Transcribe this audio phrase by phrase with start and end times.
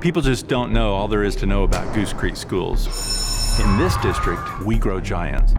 [0.00, 2.86] People just don't know all there is to know about Goose Creek schools.
[3.58, 5.54] In this district, we grow giants.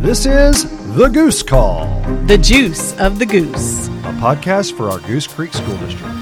[0.00, 1.86] This is The Goose Call,
[2.26, 3.88] The juice of the goose.
[3.88, 6.14] a podcast for our Goose Creek School District.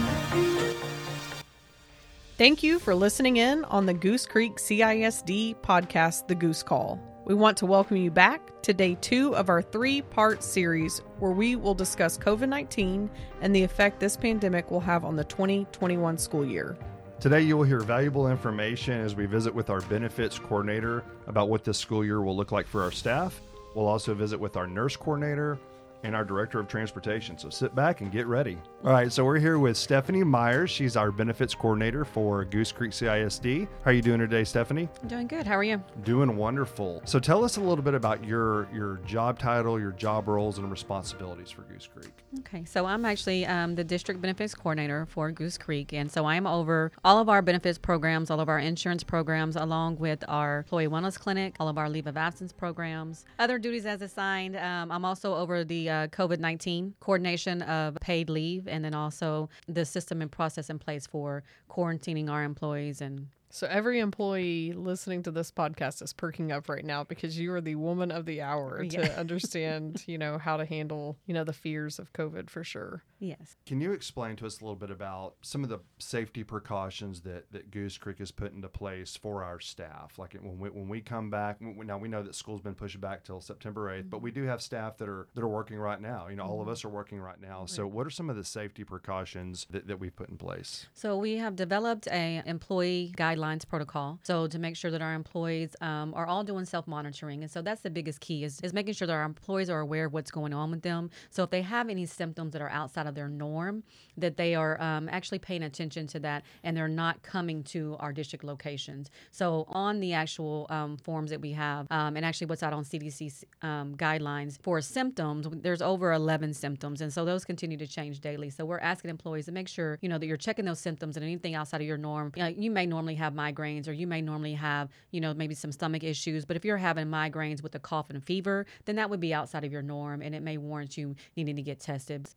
[2.38, 7.11] Thank you for listening in on the Goose Creek CISD podcast, The Goose Call.
[7.24, 11.30] We want to welcome you back to day two of our three part series where
[11.30, 13.08] we will discuss COVID 19
[13.40, 16.76] and the effect this pandemic will have on the 2021 school year.
[17.20, 21.62] Today, you will hear valuable information as we visit with our benefits coordinator about what
[21.62, 23.40] this school year will look like for our staff.
[23.76, 25.60] We'll also visit with our nurse coordinator
[26.04, 27.38] and our director of transportation.
[27.38, 28.58] So sit back and get ready.
[28.84, 30.70] All right, so we're here with Stephanie Myers.
[30.70, 33.68] She's our benefits coordinator for Goose Creek CISD.
[33.84, 34.88] How are you doing today, Stephanie?
[35.02, 35.46] I'm doing good.
[35.46, 35.82] How are you?
[36.02, 37.02] Doing wonderful.
[37.04, 40.70] So tell us a little bit about your your job title, your job roles, and
[40.70, 42.12] responsibilities for Goose Creek.
[42.40, 46.46] Okay, so I'm actually um, the district benefits coordinator for Goose Creek, and so I'm
[46.46, 50.88] over all of our benefits programs, all of our insurance programs, along with our employee
[50.88, 54.56] wellness clinic, all of our leave of absence programs, other duties as assigned.
[54.56, 59.48] Um, I'm also over the uh, COVID 19 coordination of paid leave, and then also
[59.68, 65.24] the system and process in place for quarantining our employees and So, every employee listening
[65.24, 68.40] to this podcast is perking up right now because you are the woman of the
[68.40, 69.08] hour Yeah.
[69.08, 73.02] to understand, you know, how to handle, you know, the fears of COVID for sure.
[73.20, 73.58] yes.
[73.66, 77.52] Can you explain to us a little bit about some of the safety precautions that,
[77.52, 80.18] that Goose Creek has put into place for our staff?
[80.18, 83.02] Like when we, when we come back, we, now we know that school's been pushed
[83.02, 84.44] back till September 8th, but we mm-hmm.
[84.44, 86.28] do have staff that are that are working right now.
[86.28, 86.72] You know, all of mm-hmm.
[86.72, 87.66] us are working right now.
[87.66, 90.86] So what are some of the safety precautions that, that we've put in place?
[90.94, 94.18] So we have developed a employee guidelines protocol.
[94.22, 97.62] So to make sure that our employees um, are all doing self monitoring, and so
[97.62, 100.30] that's the biggest key is, is making sure that our employees are aware of what's
[100.30, 101.10] going on with them.
[101.30, 103.82] So if they have any symptoms that are outside of their norm,
[104.16, 108.12] that they are um, actually paying attention to that, and they're not coming to our
[108.12, 109.10] district locations.
[109.30, 112.84] So on the actual um, forms that we have, um, and actually what's out on
[112.84, 118.20] CDC um, guidelines for symptoms, there's over 11 symptoms, and so those continue to change
[118.20, 118.50] daily.
[118.50, 121.24] So we're asking employees to make sure you know that you're checking those symptoms and
[121.24, 122.32] anything outside of your norm.
[122.36, 125.54] You, know, you may normally have migraines, or you may normally have you know maybe
[125.54, 129.10] some stomach issues, but if you're having migraines with a cough and fever, then that
[129.10, 132.28] would be outside of your norm, and it may warrant you needing to get tested.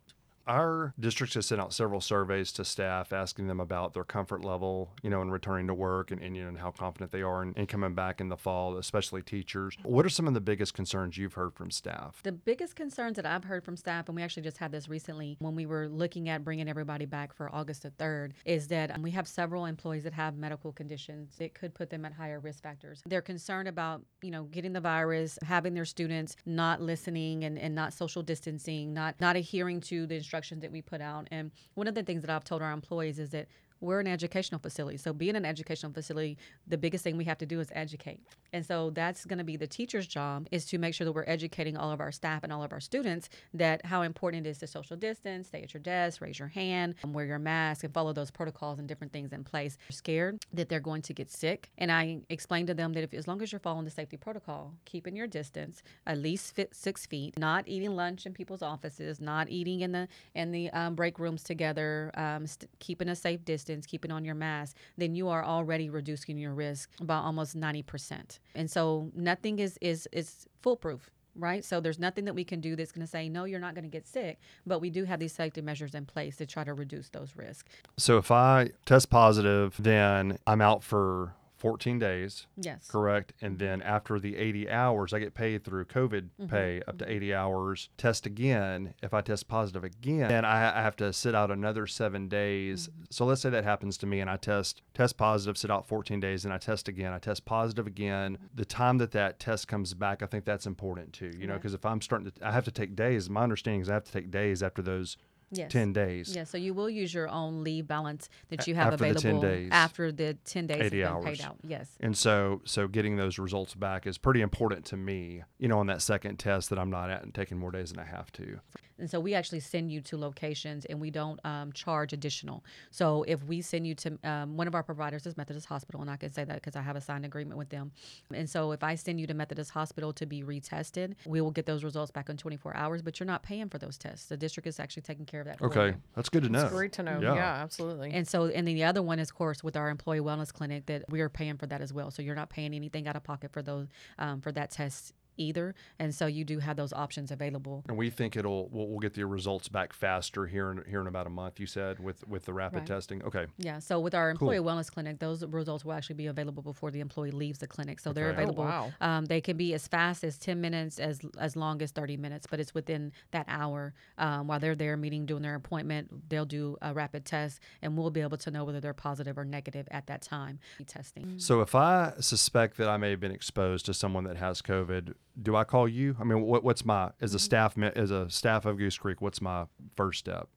[0.47, 4.91] Our district has sent out several surveys to staff asking them about their comfort level,
[5.01, 7.53] you know, in returning to work and, and you know, how confident they are in,
[7.53, 9.75] in coming back in the fall, especially teachers.
[9.81, 12.19] What are some of the biggest concerns you've heard from staff?
[12.23, 15.35] The biggest concerns that I've heard from staff, and we actually just had this recently
[15.39, 19.11] when we were looking at bringing everybody back for August the 3rd, is that we
[19.11, 23.01] have several employees that have medical conditions that could put them at higher risk factors.
[23.07, 27.73] They're concerned about, you know, getting the virus, having their students not listening and, and
[27.73, 31.27] not social distancing, not, not adhering to the instructions that we put out.
[31.31, 33.47] And one of the things that I've told our employees is that
[33.81, 34.97] we're an educational facility.
[34.97, 36.37] So, being an educational facility,
[36.67, 38.21] the biggest thing we have to do is educate.
[38.53, 41.25] And so, that's going to be the teacher's job is to make sure that we're
[41.27, 44.57] educating all of our staff and all of our students that how important it is
[44.59, 47.93] to social distance, stay at your desk, raise your hand, um, wear your mask, and
[47.93, 49.77] follow those protocols and different things in place.
[49.89, 51.69] They're scared that they're going to get sick.
[51.77, 54.73] And I explained to them that if as long as you're following the safety protocol,
[54.85, 59.81] keeping your distance, at least six feet, not eating lunch in people's offices, not eating
[59.81, 64.11] in the in the um, break rooms together, um, st- keeping a safe distance, keeping
[64.11, 68.39] on your mask, then you are already reducing your risk by almost 90%.
[68.53, 71.09] And so nothing is is is foolproof.
[71.37, 71.65] Right.
[71.65, 73.83] So there's nothing that we can do that's going to say, no, you're not going
[73.83, 74.39] to get sick.
[74.65, 77.69] But we do have these safety measures in place to try to reduce those risks.
[77.97, 81.33] So if I test positive, then I'm out for
[81.65, 82.87] 14 days, Yes.
[82.87, 83.33] correct?
[83.41, 83.65] And mm-hmm.
[83.65, 86.45] then after the 80 hours, I get paid through COVID mm-hmm.
[86.45, 87.13] pay up to mm-hmm.
[87.15, 87.89] 80 hours.
[87.97, 88.93] Test again.
[89.01, 92.87] If I test positive again, then I, I have to sit out another seven days.
[93.09, 96.19] So let's say that happens to me and I test test positive, sit out 14
[96.19, 97.13] days, and I test again.
[97.13, 98.37] I test positive again.
[98.53, 101.31] The time that that test comes back, I think that's important too.
[101.35, 103.27] You know, because if I'm starting to, I have to take days.
[103.27, 105.17] My understanding is I have to take days after those
[105.51, 105.71] Yes.
[105.71, 106.35] 10 days.
[106.35, 109.31] Yeah, so you will use your own leave balance that you have after the 10
[109.35, 109.69] available days.
[109.71, 111.25] after the 10 days has 80 been hours.
[111.25, 111.57] paid out.
[111.63, 111.89] Yes.
[111.99, 115.43] And so, so getting those results back is pretty important to me.
[115.57, 117.99] You know, on that second test that I'm not at and taking more days than
[117.99, 118.59] I have to.
[118.99, 122.63] And so we actually send you to locations and we don't um, charge additional.
[122.91, 126.09] So if we send you to um, one of our providers is Methodist Hospital, and
[126.09, 127.91] I can say that because I have a signed agreement with them.
[128.33, 131.65] And so if I send you to Methodist Hospital to be retested, we will get
[131.65, 134.27] those results back in 24 hours, but you're not paying for those tests.
[134.27, 135.59] The district is actually taking care of that.
[135.59, 136.01] for Okay, you.
[136.15, 136.63] that's good to know.
[136.63, 137.19] It's great to know.
[137.21, 137.35] Yeah.
[137.35, 138.11] Yeah, absolutely.
[138.13, 140.85] And so, and then the other one is, of course, with our employee wellness clinic
[140.85, 142.11] that we are paying for that as well.
[142.11, 143.87] So you're not paying anything out of pocket for those
[144.19, 145.75] um, for that test either.
[145.99, 147.83] And so you do have those options available.
[147.87, 151.07] And we think it'll we'll, we'll get the results back faster here in here in
[151.07, 151.59] about a month.
[151.59, 152.87] You said with with the rapid Right.
[152.87, 153.23] testing.
[153.23, 153.45] Okay.
[153.57, 156.99] Yeah, so with our employee wellness clinic, those results will actually be available before the
[156.99, 157.99] employee leaves the clinic.
[157.99, 158.37] So they're Okay.
[158.37, 158.63] Oh, available.
[158.65, 158.91] wow.
[159.01, 162.47] Um, they can be as fast as ten minutes, as as long as thirty minutes,
[162.49, 163.93] but it's within that hour.
[164.17, 168.09] Um, while they're there meeting, doing their appointment, they'll do a rapid test, and we'll
[168.11, 170.59] be able to know whether they're positive or negative at that time.
[170.87, 171.39] Testing.
[171.39, 175.13] So if I suspect that I may have been exposed to someone that has COVID,
[175.41, 176.15] do I call you?
[176.19, 177.35] I mean, what, what's my as Mm-hmm.
[177.35, 179.21] a staff as a staff of Goose Creek?
[179.21, 179.65] What's my
[179.95, 180.47] first step?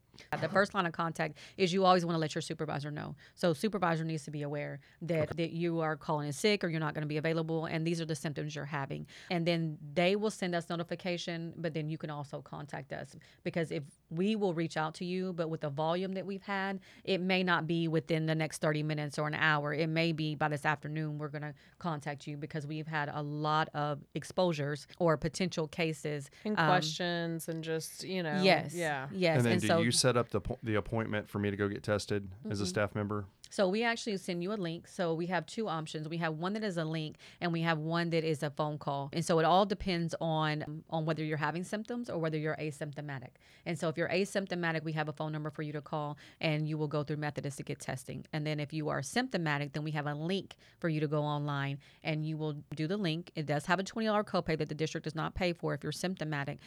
[0.41, 3.15] The first line of contact is you always want to let your supervisor know.
[3.37, 6.81] So supervisor needs to be aware that, that you are calling in sick or you're
[6.81, 9.07] not going to be available and these are the symptoms you're having.
[9.31, 13.15] And then they will send us notification, but then you can also contact us
[13.45, 16.81] because if we will reach out to you, but with the volume that we've had,
[17.05, 19.75] it may not be within the next 30 minutes or an hour.
[19.75, 23.23] It may be by this afternoon we're going to contact you because we've had a
[23.23, 26.31] lot of exposures or potential cases.
[26.45, 28.41] And um, questions and just, you know.
[28.43, 28.75] Yes.
[28.75, 29.09] Yeah.
[29.13, 29.37] Yes.
[29.39, 31.69] and then and do so you set up the the appointment for me to go
[31.69, 32.69] get tested as a Mm-hmm.
[32.69, 33.27] staff member?
[33.51, 34.89] So we actually send you a link.
[34.89, 36.09] So we have two options.
[36.09, 38.79] We have one that is a link, and we have one that is a phone
[38.79, 39.11] call.
[39.13, 43.31] And so it all depends on on whether you're having symptoms or whether you're asymptomatic.
[43.67, 46.69] And so if you're asymptomatic, we have a phone number for you to call, and
[46.69, 48.25] you will go through Methodist to get testing.
[48.33, 51.23] And then if you are symptomatic, then we have a link for you to go
[51.23, 53.31] online, and you will do the link.
[53.35, 55.83] It does have a twenty dollar copay that the district does not pay for if
[55.83, 56.59] you're symptomatic,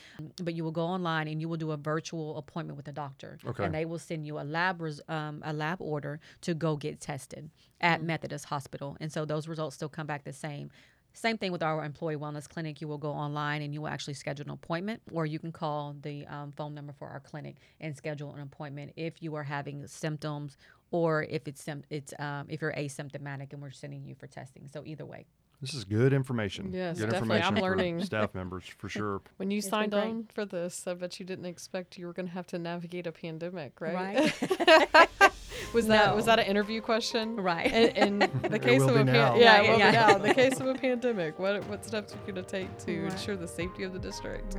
[0.43, 3.37] but you will go online and you will do a virtual appointment with a doctor,
[3.45, 3.65] Okay.
[3.65, 6.99] and they will send you a lab res- um, a lab order to go get
[6.99, 8.97] tested at Methodist Hospital.
[8.99, 10.69] And so those results still come back the same.
[11.13, 12.79] Same thing with our employee wellness clinic.
[12.79, 15.95] You will go online and you will actually schedule an appointment, or you can call
[16.01, 19.85] the um, phone number for our clinic and schedule an appointment if you are having
[19.87, 20.57] symptoms
[20.91, 24.69] or if it's sym- it's um, if you're asymptomatic and we're sending you for testing.
[24.71, 25.25] So either way.
[25.61, 26.71] This is good information.
[26.73, 27.37] Yes, good definitely.
[27.37, 28.03] information I'm learning.
[28.03, 29.21] staff members for sure.
[29.37, 32.27] When you It's signed on for this, I bet you didn't expect you were going
[32.27, 34.33] to have to navigate a pandemic, right?
[34.41, 35.09] Right.
[35.73, 37.35] was that was that an interview question?
[37.37, 37.71] Right.
[37.71, 39.31] In, in the case of a now.
[39.33, 39.91] pan- yeah, Right, it will yeah.
[39.91, 40.15] now.
[40.15, 43.03] In the case of a pandemic, what what steps are you going to take to
[43.03, 43.11] Right.
[43.11, 44.57] ensure the safety of the district?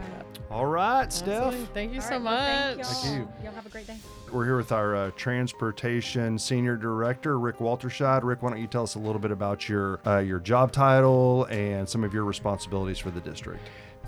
[0.51, 1.55] All right, Steph.
[1.75, 2.87] Thank you All so right, well, much.
[2.87, 3.15] Thank, y'all.
[3.15, 3.29] you.
[3.45, 3.97] Y'all have a great day.
[4.33, 8.23] We're here with our uh, transportation senior director, Rick Walterscheid.
[8.23, 11.45] Rick, why don't you tell us a little bit about your uh, your job title
[11.51, 13.61] and some of your responsibilities for the district?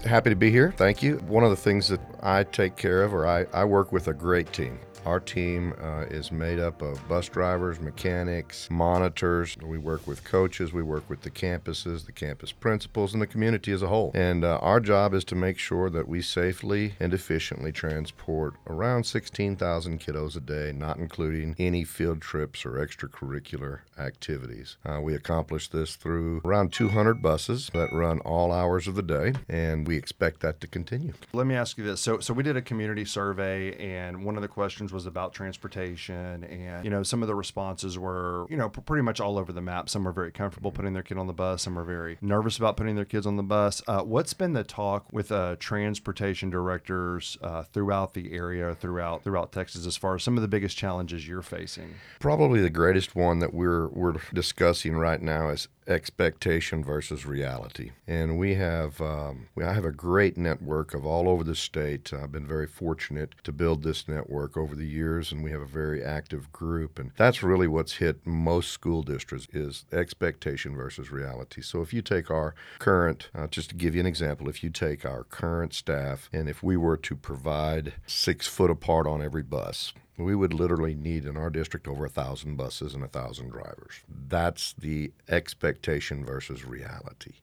[0.04, 0.72] Happy to be here.
[0.76, 1.18] Thank you.
[1.28, 4.12] One of the things that I take care of, or I, I work with a
[4.14, 4.78] great team.
[5.04, 9.56] Our team uh, is made up of bus drivers, mechanics, monitors.
[9.62, 13.70] We work with coaches, we work with the campuses, the campus principals, and the community
[13.72, 14.12] as a whole.
[14.14, 19.04] And uh, our job is to make sure that we safely and efficiently transport around
[19.04, 24.78] 16,000 kiddos a day, not including any field trips or extracurricular activities.
[24.86, 29.34] Uh, we accomplish this through around 200 buses that run all hours of the day,
[29.50, 31.12] and we expect that to continue.
[31.34, 32.00] Let me ask you this.
[32.00, 36.44] So, so we did a community survey, and one of the questions was about transportation,
[36.44, 39.52] and you know, some of the responses were, you know, pr- pretty much all over
[39.52, 39.90] the map.
[39.90, 41.62] Some are very comfortable putting their kid on the bus.
[41.62, 43.82] Some are very nervous about putting their kids on the bus.
[43.86, 49.52] Uh, what's been the talk with uh, transportation directors uh, throughout the area, throughout throughout
[49.52, 51.94] Texas, as far as some of the biggest challenges you're facing?
[52.20, 57.90] Probably the greatest one that we're we're discussing right now is expectation versus reality.
[58.06, 62.12] And we have um, we, I have a great network of all over the state.
[62.12, 65.66] I've been very fortunate to build this network over the years, and we have a
[65.66, 66.98] very active group.
[66.98, 71.62] And that's really what's hit most school districts is expectation versus reality.
[71.62, 74.70] So if you take our current, uh, just to give you an example, if you
[74.70, 79.42] take our current staff, and if we were to provide six foot apart on every
[79.42, 83.50] bus, we would literally need in our district over a thousand buses and a thousand
[83.50, 84.02] drivers.
[84.28, 87.34] That's the expectation versus reality.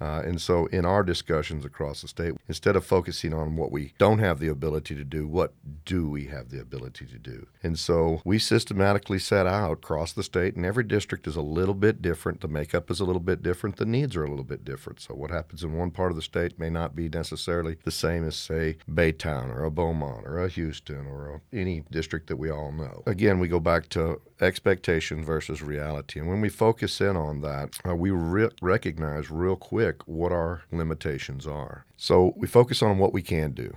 [0.00, 3.92] Uh, and so, in our discussions across the state, instead of focusing on what we
[3.98, 7.46] don't have the ability to do, what do we have the ability to do?
[7.62, 11.74] And so, we systematically set out across the state, and every district is a little
[11.74, 12.40] bit different.
[12.40, 13.76] The makeup is a little bit different.
[13.76, 15.00] The needs are a little bit different.
[15.00, 18.26] So, what happens in one part of the state may not be necessarily the same
[18.26, 22.50] as, say, Baytown or a Beaumont or a Houston or a, any district that we
[22.50, 23.02] all know.
[23.06, 26.18] Again, we go back to expectation versus reality.
[26.18, 30.62] And when we focus in on that, uh, we re- recognize real quick what our
[30.72, 31.84] limitations are.
[31.96, 33.74] So we focus on what we can do.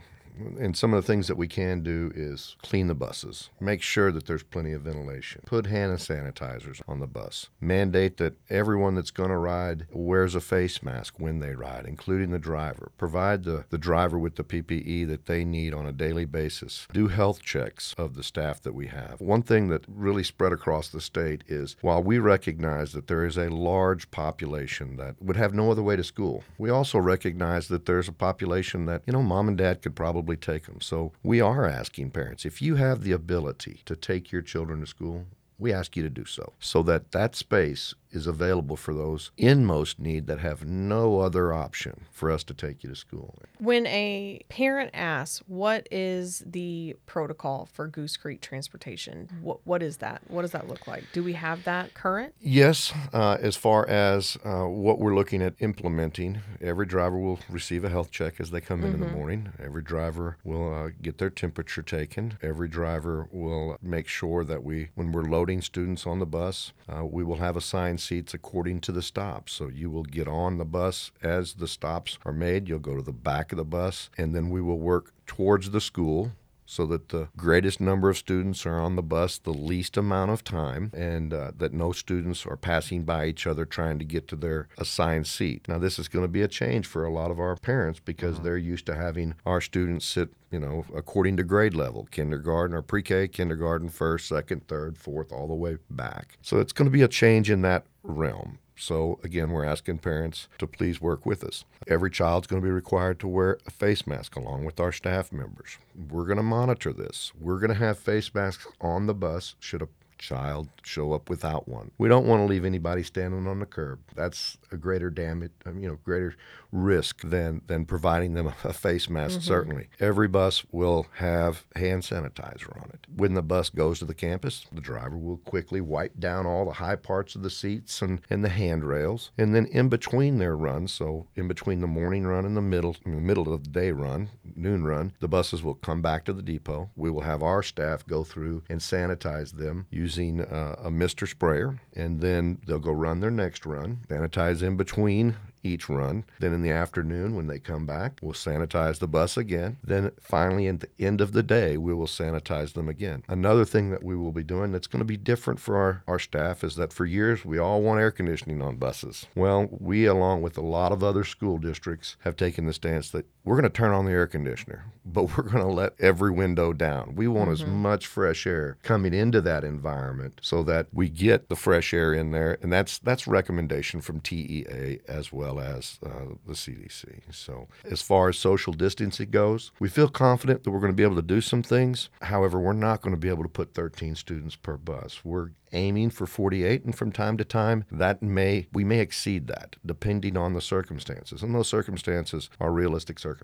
[0.59, 4.11] And some of the things that we can do is clean the buses, make sure
[4.11, 9.11] that there's plenty of ventilation, put hand sanitizers on the bus, mandate that everyone that's
[9.11, 13.65] going to ride wears a face mask when they ride, including the driver, provide the,
[13.69, 17.93] the driver with the PPE that they need on a daily basis, do health checks
[17.97, 19.19] of the staff that we have.
[19.19, 23.37] One thing that really spread across the state is while we recognize that there is
[23.37, 27.85] a large population that would have no other way to school, we also recognize that
[27.85, 30.81] there's a population that, you know, mom and dad could probably take them.
[30.81, 34.87] So we are asking parents if you have the ability to take your children to
[34.87, 35.25] school,
[35.59, 39.65] we ask you to do so so that that space is available for those in
[39.65, 43.35] most need that have no other option for us to take you to school.
[43.59, 49.97] When a parent asks, "What is the protocol for Goose Creek transportation?" What what is
[49.97, 50.21] that?
[50.27, 51.03] What does that look like?
[51.13, 52.33] Do we have that current?
[52.39, 57.83] Yes, uh, as far as uh, what we're looking at implementing, every driver will receive
[57.83, 59.49] a health check as they come in in the morning.
[59.63, 62.37] Every driver will uh, get their temperature taken.
[62.41, 67.05] Every driver will make sure that we, when we're loading students on the bus, uh,
[67.05, 67.55] we will have
[67.97, 69.53] assigned seats according to the stops.
[69.53, 72.69] So you will get on the bus as the stops are made.
[72.69, 75.81] You'll go to the back of the bus, and then we will work towards the
[75.81, 76.31] school
[76.67, 80.43] so that the greatest number of students are on the bus the least amount of
[80.43, 84.35] time and uh, that no students are passing by each other trying to get to
[84.35, 85.67] their assigned seat.
[85.67, 88.41] Now, this is going to be a change for a lot of our parents because
[88.41, 92.81] they're used to having our students sit, you know, according to grade level kindergarten or
[92.81, 96.37] pre K, kindergarten, first, second, third, fourth, all the way back.
[96.41, 98.59] So it's going to be a change in that realm.
[98.77, 101.65] So, again, we're asking parents to please work with us.
[101.87, 105.31] Every child's going to be required to wear a face mask along with our staff
[105.31, 105.79] members.
[106.09, 107.31] We're going to monitor this.
[107.39, 111.67] We're going to have face masks on the bus should a child show up without
[111.67, 111.91] one.
[111.97, 113.99] We don't want to leave anybody standing on the curb.
[114.15, 116.35] That's a greater damage, um, you know, greater
[116.71, 119.41] risk than than providing them a face mask.
[119.41, 123.05] Certainly, every bus will have hand sanitizer on it.
[123.15, 126.73] When the bus goes to the campus, the driver will quickly wipe down all the
[126.73, 130.91] high parts of the seats and and the handrails, and then in between their runs,
[130.91, 133.91] so in between the morning run and the middle, in the middle of the day
[133.91, 136.89] run, noon run, the buses will come back to the depot.
[136.95, 141.79] We will have our staff go through and sanitize them using uh, a mister sprayer,
[141.95, 146.23] and then they'll go run their next run, sanitize in between each run.
[146.39, 149.77] Then in the afternoon, when they come back, we'll sanitize the bus again.
[149.83, 153.23] Then finally, at the end of the day, we will sanitize them again.
[153.27, 156.19] Another thing that we will be doing that's going to be different for our, our
[156.19, 159.25] staff is that for years, we all want air conditioning on buses.
[159.35, 163.25] Well, we, along with a lot of other school districts, have taken the stance that
[163.47, 166.73] we're going to turn on the air conditioner, but we're going to let every window
[166.73, 167.15] down.
[167.15, 171.55] We want as much fresh air coming into that environment so that we get the
[171.55, 176.53] fresh air in there, and that's that's recommendation from TEA as well as uh, the
[176.53, 177.21] CDC.
[177.31, 181.03] So as far as social distancing goes, we feel confident that we're going to be
[181.03, 182.09] able to do some things.
[182.21, 185.21] However, we're not going to be able to put 13 students per bus.
[185.23, 189.75] We're aiming for 48 and from time to time that may we may exceed that
[189.85, 193.36] depending on the circumstances and those circumstances are realistic circumstances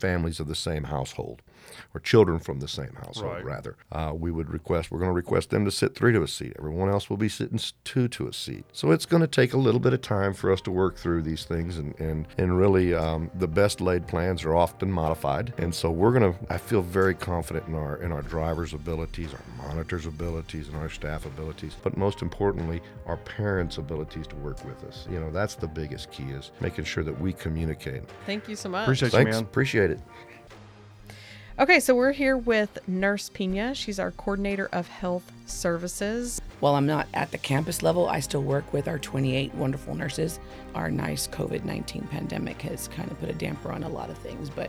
[0.00, 1.42] families of the same household
[1.94, 3.44] or children from the same household Right.
[3.44, 3.76] rather.
[3.90, 6.52] Uh, we would request we're going to request them to sit three to a seat.
[6.58, 8.64] Everyone else will be sitting two to a seat.
[8.72, 11.22] So it's going to take a little bit of time for us to work through
[11.22, 15.54] these things and and, and really um, the best laid plans are often modified.
[15.58, 19.32] And so we're going to i feel very confident in our in our drivers abilities
[19.32, 24.62] our monitors abilities and our staff abilities but most importantly our parents abilities to work
[24.64, 25.06] with us.
[25.10, 28.02] You know that's the biggest key is making sure that we communicate.
[28.26, 28.82] Thank you so much.
[28.84, 29.44] Appreciate you, thanks man.
[29.44, 30.00] appreciate it
[31.56, 33.76] Okay, so we're here with Nurse Pena.
[33.76, 36.40] She's our coordinator of health services.
[36.58, 40.40] While I'm not at the campus level, I still work with our 28 wonderful nurses.
[40.74, 44.18] Our nice COVID 19 pandemic has kind of put a damper on a lot of
[44.18, 44.68] things, but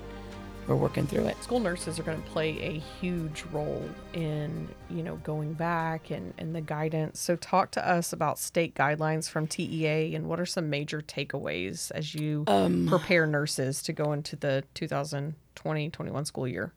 [0.68, 1.42] we're working through it.
[1.44, 6.34] School nurses are going to play a huge role in, you know, going back and,
[6.38, 7.20] and the guidance.
[7.20, 11.92] So talk to us about state guidelines from TEA and what are some major takeaways
[11.92, 12.44] as you
[12.88, 16.74] prepare nurses to go into the 2020-21 school year.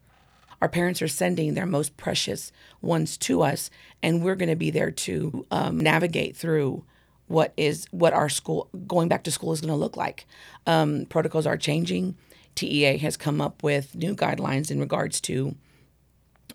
[0.61, 2.52] Our parents are sending their most precious
[2.83, 3.71] ones to us,
[4.02, 6.85] and we're going to be there to um, navigate through
[7.28, 10.26] what is what our school going back to school is going to look like.
[10.66, 12.16] Um, protocols are changing.
[12.58, 15.54] TEA has come up with new guidelines in regards to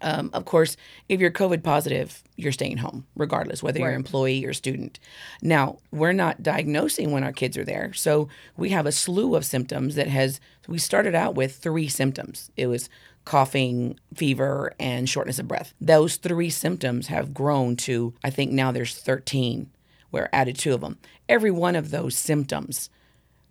[0.02, 0.76] Um, of course,
[1.08, 5.00] if you're COVID positive, you're staying home, regardless whether you're employee or student.
[5.42, 9.46] Now, we're not diagnosing when our kids are there, so we have a slew of
[9.46, 10.42] symptoms that has.
[10.68, 12.52] We started out with three symptoms.
[12.58, 12.90] It was
[13.24, 15.74] coughing, fever, and shortness of breath.
[15.80, 19.70] Those three symptoms have grown to, I think now there's 13.
[20.12, 20.98] We're added two of them.
[21.30, 22.90] Every one of those symptoms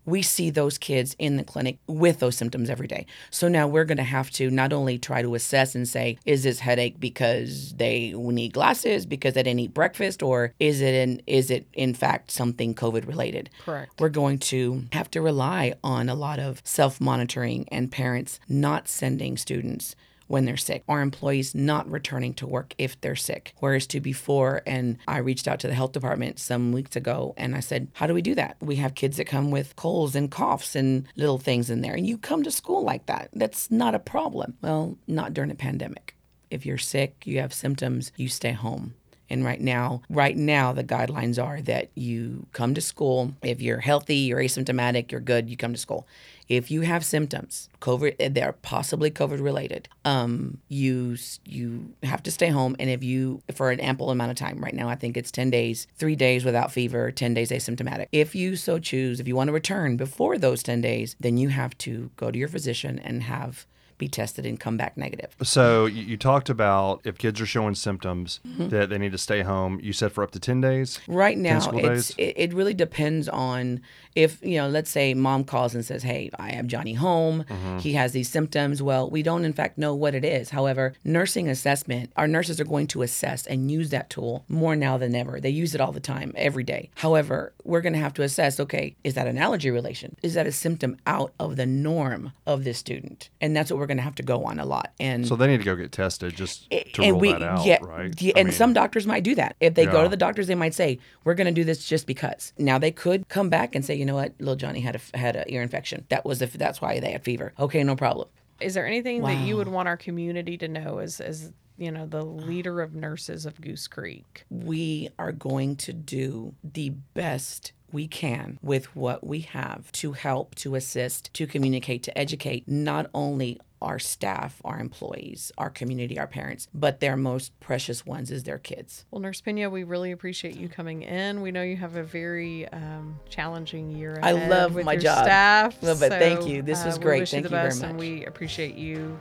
[0.05, 3.07] we see those kids in the clinic with those symptoms every day.
[3.31, 6.43] So now we're going to have to not only try to assess and say, is
[6.43, 11.23] this headache because they need glasses, because they didn't eat breakfast, or is it in,
[11.27, 13.51] is it in fact something COVID related?
[13.65, 14.01] Correct.
[14.01, 18.89] We're going to have to rely on a lot of self monitoring and parents not
[18.89, 19.95] sending students
[20.33, 23.53] when they're sick, or employees not returning to work if they're sick.
[23.59, 27.55] Whereas to before, and I reached out to the health department some weeks ago and
[27.55, 28.57] I said, How do we do that?
[28.59, 32.07] We have kids that come with colds and coughs and little things in there, and
[32.07, 33.29] you come to school like that.
[33.35, 34.55] That's not a problem.
[34.63, 36.17] Well, not during a pandemic.
[36.51, 38.95] If you're sick, you have symptoms, you stay home.
[39.33, 43.33] And right now, right now, the guidelines are that you come to school.
[43.43, 46.07] If you're healthy, you're asymptomatic, you're good, you come to school.
[46.51, 49.89] If you have symptoms, COVID, they're possibly COVID related.
[50.05, 54.37] Um, you you have to stay home, and if you for an ample amount of
[54.37, 54.63] time.
[54.63, 58.09] Right now, I think it's ten days, three days without fever, ten days asymptomatic.
[58.13, 61.49] If you so choose, if you want to return before those ten days, then you
[61.49, 63.67] have to go to your physician and have
[64.03, 65.31] be tested and come back negative.
[65.43, 68.69] So you, you talked about if kids are showing symptoms Mm-hmm.
[68.71, 69.79] that they need to stay home.
[69.83, 70.99] You said for up to ten days.
[71.09, 73.81] Right now, it's it really depends on
[74.15, 74.69] if you know.
[74.69, 77.45] Let's say mom calls and says, "Hey, I have Johnny home.
[77.49, 77.79] Mm-hmm.
[77.79, 80.51] He has these symptoms." Well, we don't in fact know what it is.
[80.51, 84.97] However, nursing assessment, our nurses are going to assess and use that tool more now
[84.97, 85.41] than ever.
[85.41, 86.91] They use it all the time, every day.
[86.97, 88.59] However, we're going to have to assess.
[88.61, 90.17] Okay, is that an allergy relation?
[90.23, 93.31] Is that a symptom out of the norm of this student?
[93.41, 94.93] And that's what we're going to have to go on a lot.
[95.01, 97.67] And So they need to go get tested just to and rule we, that out,
[97.67, 98.21] yeah, right?
[98.21, 99.57] yeah, and mean, some doctors might do that.
[99.61, 102.07] If they go to the doctors, they might say, "We're going to do this just
[102.07, 105.17] because." Now they could come back and say, "You know what, little Johnny had a
[105.17, 106.07] had a ear infection.
[106.09, 108.27] That was if that's why they had fever." Okay, no problem.
[108.61, 112.05] Is there anything that you would want our community to know as as you know
[112.05, 114.45] the leader of nurses of Goose Creek?
[114.51, 120.57] We are going to do the best we can with what we have to help,
[120.57, 126.27] to assist, to communicate, to educate not only our staff, our employees, our community, our
[126.27, 129.05] parents, but their most precious ones is their kids.
[129.11, 131.43] Well, Nurse Pena, we really appreciate you coming in.
[131.43, 135.03] We know you have a very um, challenging year I ahead love with my your
[135.03, 135.25] job.
[135.25, 135.83] staff.
[135.83, 136.63] Well, but thank you.
[136.63, 137.29] This uh, was we great.
[137.29, 138.01] Thank you you the very best, and much.
[138.01, 139.19] we appreciate you.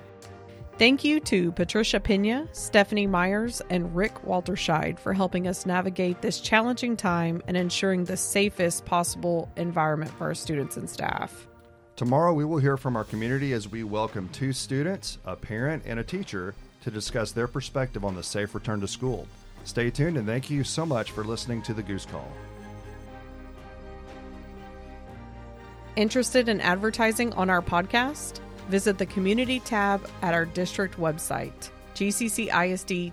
[0.77, 6.39] Thank you to Patricia Pena, Stephanie Myers, and Rick Walterscheid for helping us navigate this
[6.39, 11.48] challenging time and ensuring the safest possible environment for our students and staff.
[12.01, 16.00] Tomorrow we will hear from our community as we welcome two students, a parent, and
[16.00, 19.27] a teacher to discuss their perspective on the safe return to school.
[19.65, 22.27] Stay tuned and thank you so much for listening to the Goose Call.
[25.96, 28.40] Interested in advertising on our podcast?
[28.68, 33.11] Visit the community tab at our district website, gccisd.net.